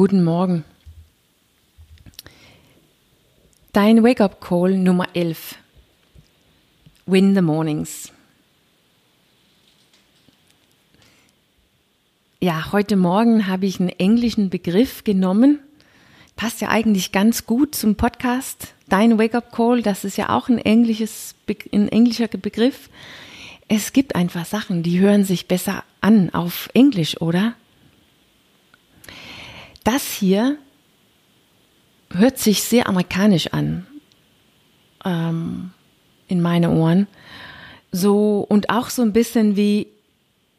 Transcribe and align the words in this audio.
Guten 0.00 0.24
Morgen. 0.24 0.64
Dein 3.74 4.02
Wake-up-Call 4.02 4.78
Nummer 4.78 5.08
11. 5.12 5.56
Win 7.04 7.34
the 7.34 7.42
Mornings. 7.42 8.10
Ja, 12.40 12.72
heute 12.72 12.96
Morgen 12.96 13.46
habe 13.46 13.66
ich 13.66 13.78
einen 13.78 13.90
englischen 13.90 14.48
Begriff 14.48 15.04
genommen. 15.04 15.58
Passt 16.34 16.62
ja 16.62 16.70
eigentlich 16.70 17.12
ganz 17.12 17.44
gut 17.44 17.74
zum 17.74 17.96
Podcast. 17.96 18.72
Dein 18.88 19.18
Wake-up-Call, 19.18 19.82
das 19.82 20.04
ist 20.04 20.16
ja 20.16 20.30
auch 20.30 20.48
ein, 20.48 20.56
englisches, 20.56 21.34
ein 21.74 21.88
englischer 21.88 22.28
Begriff. 22.28 22.88
Es 23.68 23.92
gibt 23.92 24.14
einfach 24.14 24.46
Sachen, 24.46 24.82
die 24.82 24.98
hören 24.98 25.24
sich 25.24 25.46
besser 25.46 25.84
an 26.00 26.30
auf 26.30 26.70
Englisch, 26.72 27.20
oder? 27.20 27.54
Das 29.84 30.12
hier 30.12 30.58
hört 32.12 32.38
sich 32.38 32.62
sehr 32.62 32.88
amerikanisch 32.88 33.48
an 33.48 33.86
ähm, 35.04 35.70
in 36.28 36.40
meine 36.40 36.70
Ohren. 36.70 37.06
So 37.92 38.44
und 38.48 38.70
auch 38.70 38.90
so 38.90 39.02
ein 39.02 39.12
bisschen 39.12 39.56
wie, 39.56 39.88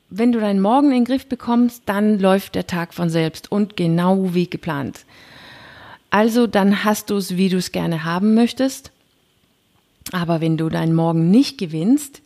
wenn 0.09 0.31
du 0.31 0.39
deinen 0.39 0.61
Morgen 0.61 0.87
in 0.87 1.03
den 1.03 1.05
Griff 1.05 1.27
bekommst, 1.27 1.83
dann 1.85 2.19
läuft 2.19 2.55
der 2.55 2.67
Tag 2.67 2.93
von 2.93 3.09
selbst 3.09 3.51
und 3.51 3.77
genau 3.77 4.33
wie 4.33 4.49
geplant. 4.49 5.05
Also 6.09 6.45
dann 6.45 6.83
hast 6.83 7.09
du 7.09 7.15
es, 7.15 7.37
wie 7.37 7.49
du 7.49 7.57
es 7.57 7.71
gerne 7.71 8.03
haben 8.03 8.33
möchtest. 8.33 8.91
Aber 10.11 10.41
wenn 10.41 10.57
du 10.57 10.67
deinen 10.67 10.93
Morgen 10.93 11.31
nicht 11.31 11.57
gewinnst, 11.57 12.21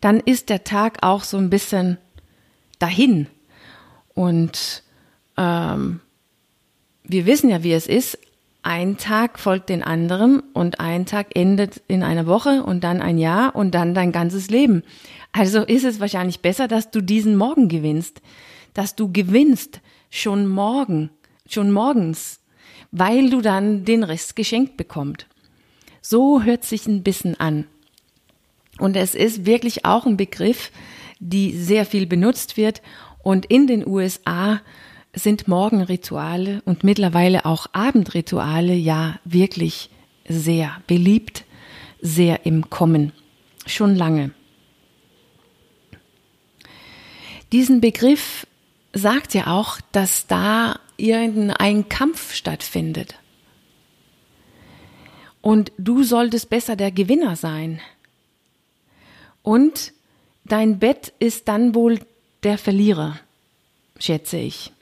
dann 0.00 0.18
ist 0.18 0.48
der 0.48 0.64
Tag 0.64 0.98
auch 1.02 1.22
so 1.22 1.36
ein 1.36 1.50
bisschen 1.50 1.98
dahin. 2.80 3.28
Und 4.14 4.82
ähm, 5.36 6.00
wir 7.08 7.26
wissen 7.26 7.50
ja, 7.50 7.62
wie 7.62 7.72
es 7.72 7.86
ist. 7.86 8.18
Ein 8.62 8.98
Tag 8.98 9.38
folgt 9.38 9.70
den 9.70 9.82
anderen 9.82 10.40
und 10.52 10.78
ein 10.78 11.06
Tag 11.06 11.28
endet 11.34 11.80
in 11.88 12.02
einer 12.02 12.26
Woche 12.26 12.62
und 12.62 12.84
dann 12.84 13.00
ein 13.00 13.18
Jahr 13.18 13.56
und 13.56 13.74
dann 13.74 13.94
dein 13.94 14.12
ganzes 14.12 14.50
Leben. 14.50 14.82
Also 15.32 15.62
ist 15.62 15.84
es 15.84 16.00
wahrscheinlich 16.00 16.40
besser, 16.40 16.68
dass 16.68 16.90
du 16.90 17.00
diesen 17.00 17.36
Morgen 17.36 17.68
gewinnst, 17.68 18.20
dass 18.74 18.94
du 18.94 19.10
gewinnst 19.10 19.80
schon 20.10 20.46
morgen, 20.46 21.10
schon 21.48 21.72
morgens, 21.72 22.40
weil 22.90 23.30
du 23.30 23.40
dann 23.40 23.84
den 23.84 24.02
Rest 24.02 24.36
geschenkt 24.36 24.76
bekommst. 24.76 25.26
So 26.02 26.42
hört 26.42 26.64
sich 26.64 26.86
ein 26.86 27.02
bisschen 27.02 27.38
an. 27.40 27.66
Und 28.78 28.96
es 28.96 29.14
ist 29.14 29.46
wirklich 29.46 29.84
auch 29.84 30.06
ein 30.06 30.16
Begriff, 30.16 30.70
die 31.20 31.56
sehr 31.56 31.84
viel 31.84 32.06
benutzt 32.06 32.56
wird 32.56 32.82
und 33.22 33.46
in 33.46 33.66
den 33.66 33.86
USA 33.86 34.60
sind 35.14 35.48
Morgenrituale 35.48 36.62
und 36.64 36.84
mittlerweile 36.84 37.44
auch 37.46 37.66
Abendrituale 37.72 38.74
ja 38.74 39.18
wirklich 39.24 39.90
sehr 40.28 40.80
beliebt, 40.86 41.44
sehr 42.00 42.46
im 42.46 42.70
Kommen. 42.70 43.12
Schon 43.66 43.96
lange. 43.96 44.30
Diesen 47.52 47.80
Begriff 47.80 48.46
sagt 48.92 49.34
ja 49.34 49.48
auch, 49.48 49.80
dass 49.92 50.26
da 50.26 50.78
irgendein 50.96 51.88
Kampf 51.88 52.34
stattfindet. 52.34 53.14
Und 55.40 55.72
du 55.78 56.02
solltest 56.02 56.50
besser 56.50 56.76
der 56.76 56.90
Gewinner 56.90 57.36
sein. 57.36 57.80
Und 59.42 59.92
dein 60.44 60.78
Bett 60.78 61.12
ist 61.18 61.48
dann 61.48 61.74
wohl 61.74 62.00
der 62.42 62.58
Verlierer, 62.58 63.18
schätze 63.98 64.36
ich. 64.36 64.72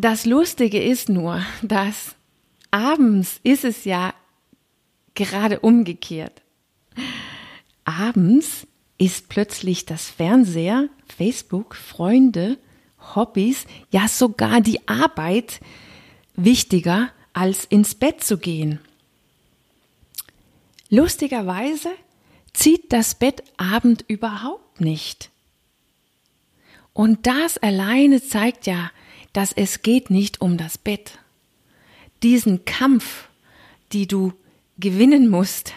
Das 0.00 0.26
Lustige 0.26 0.80
ist 0.80 1.08
nur, 1.08 1.44
dass 1.60 2.14
abends 2.70 3.40
ist 3.42 3.64
es 3.64 3.84
ja 3.84 4.14
gerade 5.14 5.58
umgekehrt. 5.58 6.40
Abends 7.84 8.68
ist 8.96 9.28
plötzlich 9.28 9.86
das 9.86 10.08
Fernseher, 10.08 10.88
Facebook, 11.16 11.74
Freunde, 11.74 12.58
Hobbys, 13.16 13.66
ja 13.90 14.06
sogar 14.06 14.60
die 14.60 14.86
Arbeit 14.86 15.58
wichtiger 16.36 17.10
als 17.32 17.64
ins 17.64 17.96
Bett 17.96 18.22
zu 18.22 18.38
gehen. 18.38 18.78
Lustigerweise 20.90 21.90
zieht 22.52 22.92
das 22.92 23.16
Bett 23.16 23.42
Abend 23.56 24.04
überhaupt 24.06 24.80
nicht. 24.80 25.30
Und 26.92 27.26
das 27.26 27.58
alleine 27.58 28.22
zeigt 28.22 28.68
ja, 28.68 28.92
dass 29.38 29.52
es 29.52 29.82
geht 29.82 30.10
nicht 30.10 30.40
um 30.40 30.56
das 30.56 30.78
Bett. 30.78 31.20
Diesen 32.24 32.64
Kampf, 32.64 33.28
die 33.92 34.08
du 34.08 34.32
gewinnen 34.80 35.28
musst, 35.28 35.74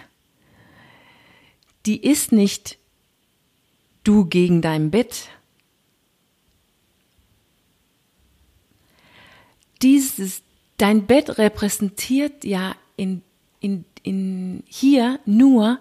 die 1.86 2.02
ist 2.02 2.32
nicht 2.32 2.80
du 4.04 4.26
gegen 4.26 4.64
dein 4.64 4.90
Bett. 4.90 5.30
Dieses, 9.84 10.42
dein 10.78 11.06
Bett 11.06 11.38
repräsentiert 11.38 12.44
ja 12.44 12.76
in, 12.98 13.22
in, 13.60 13.86
in 14.02 14.64
hier 14.66 15.20
nur 15.28 15.80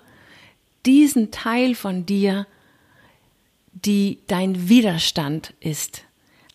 diesen 0.85 1.31
Teil 1.31 1.75
von 1.75 2.05
dir, 2.05 2.47
die 3.73 4.19
dein 4.27 4.69
Widerstand 4.69 5.55
ist. 5.61 6.05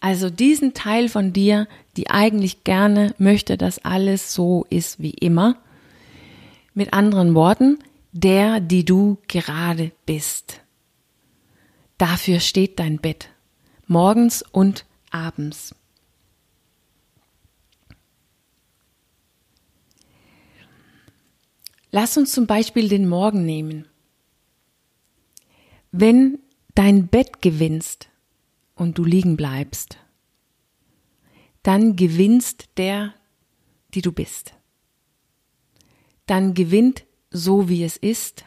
Also 0.06 0.30
diesen 0.30 0.76
Teil 0.76 1.10
von 1.10 1.34
dir, 1.34 1.68
die 1.98 2.12
eigentlich 2.12 2.64
gerne 2.64 3.16
möchte, 3.18 3.58
dass 3.58 3.84
alles 3.84 4.36
so 4.36 4.64
ist 4.70 5.00
wie 5.00 5.16
immer. 5.16 5.58
Mit 6.76 6.94
anderen 6.94 7.34
Worten, 7.34 7.80
der, 8.12 8.60
die 8.60 8.86
du 8.86 9.18
gerade 9.28 9.92
bist. 10.06 10.62
Dafür 11.98 12.40
steht 12.40 12.78
dein 12.78 13.00
Bett. 13.00 13.30
Morgens 13.88 14.44
und 14.44 14.86
abends. 15.10 15.74
Lass 21.90 22.16
uns 22.16 22.32
zum 22.32 22.46
Beispiel 22.46 22.90
den 22.90 23.10
Morgen 23.10 23.44
nehmen. 23.44 23.88
Wenn 25.92 26.38
dein 26.76 27.08
Bett 27.08 27.42
gewinnst, 27.42 28.10
und 28.76 28.98
du 28.98 29.04
liegen 29.04 29.38
bleibst, 29.38 29.98
dann 31.64 31.96
gewinnst 31.96 32.66
der, 32.78 33.14
die 33.94 34.02
du 34.02 34.12
bist. 34.12 34.54
Dann 36.28 36.54
gewinnt 36.54 37.06
so, 37.32 37.70
wie 37.70 37.84
es 37.84 37.98
ist. 37.98 38.46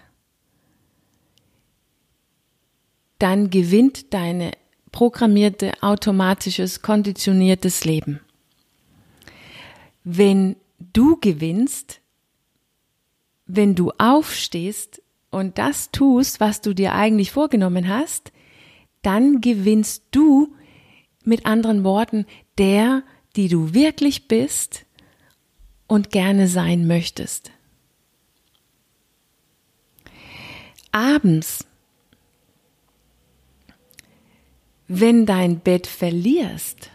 Dann 3.18 3.50
gewinnt 3.50 4.14
deine 4.14 4.52
programmierte, 4.92 5.72
automatisches, 5.82 6.82
konditioniertes 6.82 7.84
Leben. 7.84 8.20
Wenn 10.04 10.56
du 10.78 11.16
gewinnst, 11.16 12.00
wenn 13.46 13.74
du 13.74 13.92
aufstehst 13.98 15.02
und 15.30 15.58
das 15.58 15.90
tust, 15.90 16.40
was 16.40 16.60
du 16.60 16.74
dir 16.74 16.94
eigentlich 16.94 17.32
vorgenommen 17.32 17.88
hast, 17.88 18.32
dann 19.02 19.40
gewinnst 19.40 20.04
du 20.10 20.54
mit 21.24 21.46
anderen 21.46 21.84
Worten 21.84 22.26
der, 22.58 23.02
die 23.36 23.48
du 23.48 23.74
wirklich 23.74 24.28
bist 24.28 24.86
und 25.86 26.10
gerne 26.10 26.48
sein 26.48 26.86
möchtest. 26.86 27.50
Abends, 30.90 31.66
wenn 34.88 35.26
dein 35.26 35.60
Bett 35.60 35.86
verlierst 35.86 36.90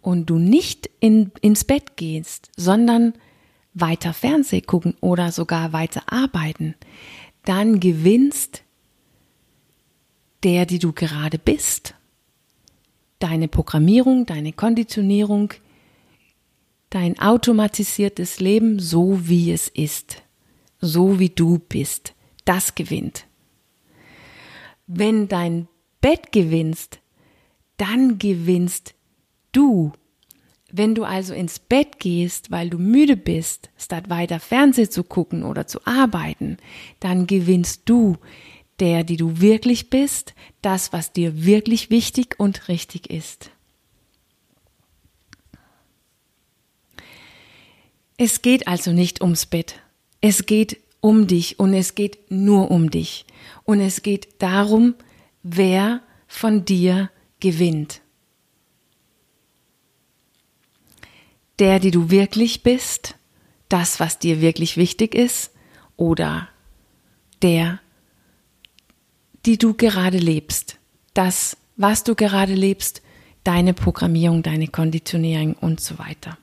und 0.00 0.30
du 0.30 0.38
nicht 0.38 0.90
in, 1.00 1.30
ins 1.40 1.64
Bett 1.64 1.96
gehst, 1.96 2.50
sondern 2.56 3.14
weiter 3.74 4.14
Fernseh 4.14 4.60
gucken 4.60 4.96
oder 5.00 5.32
sogar 5.32 5.72
weiter 5.72 6.02
arbeiten, 6.06 6.74
dann 7.44 7.80
gewinnst 7.80 8.62
der, 10.44 10.66
die 10.66 10.78
du 10.78 10.92
gerade 10.92 11.38
bist. 11.38 11.94
Deine 13.18 13.48
Programmierung, 13.48 14.26
deine 14.26 14.52
Konditionierung, 14.52 15.54
dein 16.90 17.18
automatisiertes 17.18 18.38
Leben, 18.40 18.78
so 18.78 19.26
wie 19.26 19.50
es 19.50 19.68
ist, 19.68 20.22
so 20.80 21.18
wie 21.18 21.30
du 21.30 21.58
bist, 21.58 22.14
das 22.44 22.74
gewinnt. 22.74 23.26
Wenn 24.86 25.28
dein 25.28 25.66
Bett 26.00 26.30
gewinnst, 26.30 27.00
dann 27.78 28.18
gewinnst 28.18 28.94
du, 29.52 29.92
Wenn 30.76 30.96
du 30.96 31.04
also 31.04 31.34
ins 31.34 31.60
Bett 31.60 32.00
gehst, 32.00 32.50
weil 32.50 32.68
du 32.68 32.78
müde 32.78 33.16
bist, 33.16 33.70
statt 33.78 34.10
weiter 34.10 34.40
Fernsehen 34.40 34.90
zu 34.90 35.04
gucken 35.04 35.44
oder 35.44 35.68
zu 35.68 35.78
arbeiten, 35.86 36.56
dann 36.98 37.28
gewinnst 37.28 37.82
du 37.84 38.16
der, 38.80 39.04
die 39.04 39.16
du 39.16 39.40
wirklich 39.40 39.90
bist, 39.90 40.34
das, 40.62 40.92
was 40.92 41.12
dir 41.12 41.44
wirklich 41.44 41.90
wichtig 41.90 42.34
und 42.38 42.68
richtig 42.68 43.10
ist. 43.10 43.50
Es 48.16 48.42
geht 48.42 48.68
also 48.68 48.92
nicht 48.92 49.20
ums 49.20 49.46
Bett. 49.46 49.80
Es 50.20 50.46
geht 50.46 50.78
um 51.00 51.26
dich 51.26 51.58
und 51.58 51.74
es 51.74 51.94
geht 51.94 52.30
nur 52.30 52.70
um 52.70 52.90
dich. 52.90 53.26
Und 53.64 53.80
es 53.80 54.02
geht 54.02 54.40
darum, 54.40 54.94
wer 55.42 56.00
von 56.26 56.64
dir 56.64 57.10
gewinnt. 57.40 58.00
Der, 61.58 61.78
die 61.78 61.90
du 61.90 62.10
wirklich 62.10 62.62
bist, 62.62 63.16
das, 63.68 64.00
was 64.00 64.18
dir 64.18 64.40
wirklich 64.40 64.76
wichtig 64.76 65.14
ist, 65.14 65.52
oder 65.96 66.48
der, 67.42 67.80
die 69.46 69.58
du 69.58 69.74
gerade 69.74 70.18
lebst, 70.18 70.78
das, 71.12 71.56
was 71.76 72.04
du 72.04 72.14
gerade 72.14 72.54
lebst, 72.54 73.02
deine 73.44 73.74
Programmierung, 73.74 74.42
deine 74.42 74.68
Konditionierung 74.68 75.54
und 75.54 75.80
so 75.80 75.98
weiter. 75.98 76.38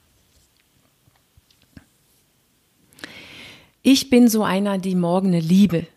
Ich 3.81 4.09
bin 4.12 4.27
so 4.27 4.44
einer, 4.44 4.77
die 4.77 4.95
morgene 4.95 5.39
liebe. 5.39 5.88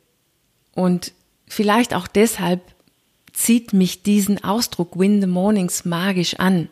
Und 0.75 1.13
vielleicht 1.47 1.93
auch 1.93 2.09
deshalb 2.09 2.63
zieht 3.33 3.73
mich 3.73 4.03
diesen 4.03 4.43
Ausdruck 4.43 4.99
Win 4.99 5.21
the 5.21 5.27
Mornings 5.27 5.85
magisch 5.85 6.35
an. 6.37 6.69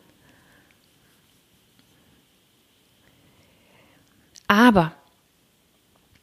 Aber 4.47 4.93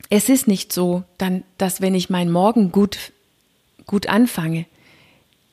es 0.08 0.28
ist 0.28 0.48
nicht 0.48 0.72
so, 0.72 1.04
dann, 1.18 1.44
dass 1.58 1.80
wenn 1.80 1.94
ich 1.94 2.10
meinen 2.10 2.32
Morgen 2.32 2.72
gut, 2.72 3.12
gut 3.86 4.06
anfange, 4.06 4.66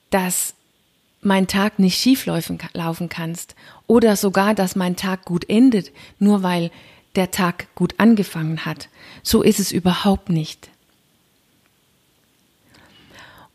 dass 0.09 0.53
mein 1.21 1.47
Tag 1.47 1.79
nicht 1.79 1.99
schief 1.99 2.25
laufen 2.25 3.09
kannst 3.09 3.55
oder 3.87 4.15
sogar, 4.15 4.53
dass 4.53 4.75
mein 4.75 4.95
Tag 4.95 5.25
gut 5.25 5.49
endet, 5.49 5.91
nur 6.19 6.43
weil 6.43 6.71
der 7.15 7.31
Tag 7.31 7.73
gut 7.75 7.95
angefangen 7.97 8.65
hat. 8.65 8.89
So 9.23 9.41
ist 9.41 9.59
es 9.59 9.71
überhaupt 9.71 10.29
nicht. 10.29 10.69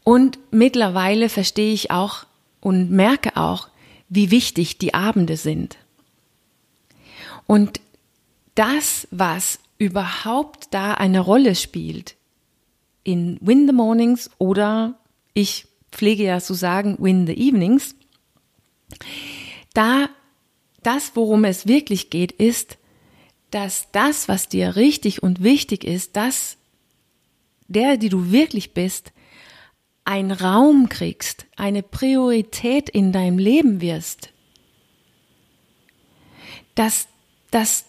Und 0.04 0.38
mittlerweile 0.50 1.28
verstehe 1.28 1.72
ich 1.72 1.90
auch 1.90 2.26
und 2.60 2.90
merke 2.90 3.36
auch, 3.36 3.68
wie 4.08 4.30
wichtig 4.30 4.78
die 4.78 4.94
Abende 4.94 5.36
sind. 5.36 5.78
Und 7.46 7.80
das, 8.54 9.06
was 9.10 9.60
überhaupt 9.78 10.68
da 10.72 10.94
eine 10.94 11.20
Rolle 11.20 11.54
spielt, 11.54 12.14
in 13.04 13.38
Win 13.40 13.66
the 13.66 13.72
Mornings 13.72 14.30
oder 14.38 14.98
ich 15.34 15.66
pflege 15.90 16.24
ja 16.24 16.40
zu 16.40 16.54
sagen 16.54 16.96
Win 16.98 17.26
the 17.26 17.34
Evenings, 17.34 17.94
da 19.74 20.08
das, 20.82 21.12
worum 21.14 21.44
es 21.44 21.66
wirklich 21.66 22.10
geht, 22.10 22.32
ist, 22.32 22.78
dass 23.50 23.90
das, 23.92 24.28
was 24.28 24.48
dir 24.48 24.76
richtig 24.76 25.22
und 25.22 25.42
wichtig 25.42 25.84
ist, 25.84 26.16
dass 26.16 26.56
der, 27.68 27.96
die 27.96 28.08
du 28.08 28.32
wirklich 28.32 28.74
bist, 28.74 29.12
ein 30.04 30.32
Raum 30.32 30.88
kriegst, 30.88 31.46
eine 31.56 31.82
Priorität 31.82 32.88
in 32.88 33.12
deinem 33.12 33.38
Leben 33.38 33.80
wirst, 33.80 34.30
dass, 36.74 37.06
dass, 37.50 37.84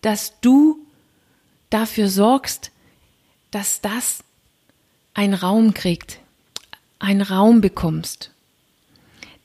dass 0.00 0.40
du 0.40 0.84
dafür 1.70 2.08
sorgst, 2.08 2.71
dass 3.52 3.80
das 3.80 4.24
ein 5.14 5.34
Raum 5.34 5.74
kriegt, 5.74 6.18
einen 6.98 7.22
Raum 7.22 7.60
bekommst. 7.60 8.32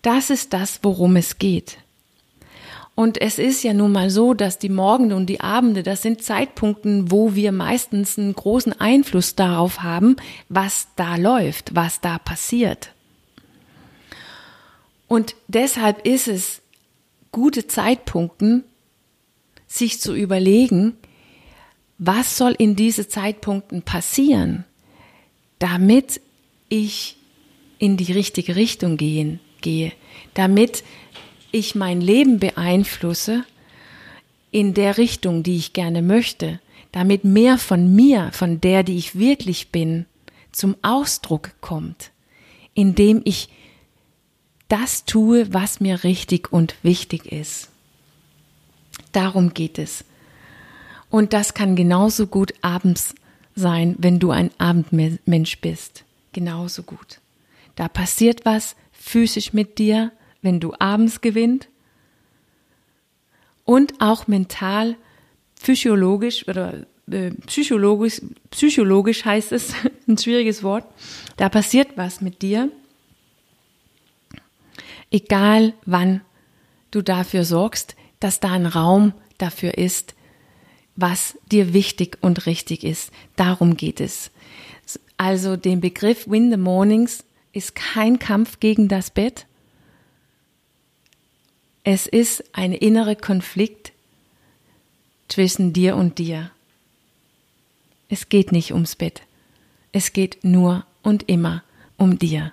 Das 0.01 0.31
ist 0.31 0.53
das, 0.53 0.79
worum 0.81 1.15
es 1.15 1.37
geht. 1.37 1.77
Und 2.95 3.21
es 3.21 3.37
ist 3.37 3.61
ja 3.61 3.73
nun 3.73 3.91
mal 3.91 4.09
so, 4.09 4.33
dass 4.33 4.57
die 4.57 4.69
Morgende 4.69 5.15
und 5.15 5.27
die 5.27 5.41
Abende, 5.41 5.83
das 5.83 6.01
sind 6.01 6.23
Zeitpunkten, 6.23 7.11
wo 7.11 7.35
wir 7.35 7.51
meistens 7.51 8.17
einen 8.17 8.33
großen 8.33 8.73
Einfluss 8.73 9.35
darauf 9.35 9.83
haben, 9.83 10.15
was 10.49 10.87
da 10.95 11.15
läuft, 11.15 11.75
was 11.75 12.01
da 12.01 12.17
passiert. 12.17 12.93
Und 15.07 15.35
deshalb 15.47 16.07
ist 16.07 16.27
es 16.27 16.61
gute 17.31 17.67
Zeitpunkten, 17.67 18.63
sich 19.67 20.01
zu 20.01 20.15
überlegen, 20.15 20.97
was 21.97 22.37
soll 22.37 22.53
in 22.57 22.75
diese 22.75 23.07
Zeitpunkten 23.07 23.81
passieren, 23.81 24.65
damit 25.59 26.21
ich 26.69 27.17
in 27.79 27.97
die 27.97 28.11
richtige 28.11 28.55
Richtung 28.55 28.97
gehen, 28.97 29.39
gehe, 29.61 29.91
damit 30.33 30.83
ich 31.51 31.75
mein 31.75 32.01
Leben 32.01 32.39
beeinflusse 32.39 33.45
in 34.51 34.73
der 34.73 34.97
Richtung, 34.97 35.43
die 35.43 35.57
ich 35.57 35.73
gerne 35.73 36.01
möchte, 36.01 36.59
damit 36.91 37.23
mehr 37.23 37.57
von 37.57 37.95
mir, 37.95 38.31
von 38.33 38.61
der, 38.61 38.83
die 38.83 38.97
ich 38.97 39.17
wirklich 39.17 39.69
bin, 39.69 40.05
zum 40.51 40.75
Ausdruck 40.81 41.51
kommt, 41.61 42.11
indem 42.73 43.21
ich 43.23 43.49
das 44.67 45.05
tue, 45.05 45.53
was 45.53 45.79
mir 45.79 46.03
richtig 46.03 46.51
und 46.51 46.75
wichtig 46.83 47.31
ist. 47.31 47.69
Darum 49.11 49.53
geht 49.53 49.79
es. 49.79 50.03
Und 51.09 51.33
das 51.33 51.53
kann 51.53 51.75
genauso 51.75 52.27
gut 52.27 52.53
abends 52.61 53.15
sein, 53.55 53.95
wenn 53.97 54.19
du 54.19 54.31
ein 54.31 54.51
Abendmensch 54.57 55.59
bist. 55.61 56.03
Genauso 56.33 56.83
gut. 56.83 57.19
Da 57.75 57.87
passiert 57.87 58.45
was 58.45 58.75
physisch 58.91 59.53
mit 59.53 59.77
dir, 59.77 60.11
wenn 60.41 60.59
du 60.59 60.73
abends 60.79 61.21
gewinnt 61.21 61.67
und 63.63 63.95
auch 63.99 64.27
mental, 64.27 64.95
physiologisch 65.55 66.47
oder 66.47 66.85
äh, 67.09 67.31
psychologisch, 67.47 68.21
psychologisch 68.51 69.25
heißt 69.25 69.51
es, 69.51 69.73
ein 70.07 70.17
schwieriges 70.17 70.63
Wort, 70.63 70.85
da 71.37 71.49
passiert 71.49 71.89
was 71.95 72.21
mit 72.21 72.41
dir, 72.41 72.71
egal 75.11 75.73
wann 75.85 76.21
du 76.91 77.01
dafür 77.01 77.43
sorgst, 77.43 77.95
dass 78.19 78.39
da 78.39 78.51
ein 78.51 78.65
Raum 78.65 79.13
dafür 79.37 79.77
ist, 79.77 80.15
was 80.97 81.37
dir 81.49 81.73
wichtig 81.73 82.17
und 82.21 82.45
richtig 82.45 82.83
ist. 82.83 83.11
Darum 83.37 83.77
geht 83.77 84.01
es. 84.01 84.31
Also 85.15 85.55
den 85.55 85.79
Begriff 85.79 86.27
Win 86.27 86.51
the 86.51 86.57
Mornings 86.57 87.23
ist 87.53 87.73
kein 87.75 88.19
Kampf 88.19 88.59
gegen 88.59 88.87
das 88.87 89.09
Bett, 89.09 89.47
es 91.89 92.05
ist 92.05 92.43
ein 92.51 92.73
innerer 92.73 93.15
Konflikt 93.15 93.93
zwischen 95.29 95.71
dir 95.71 95.95
und 95.95 96.17
dir. 96.17 96.51
Es 98.09 98.27
geht 98.27 98.51
nicht 98.51 98.73
ums 98.73 98.97
Bett. 98.97 99.21
Es 99.93 100.11
geht 100.11 100.43
nur 100.43 100.85
und 101.01 101.29
immer 101.29 101.63
um 101.95 102.19
dir. 102.19 102.51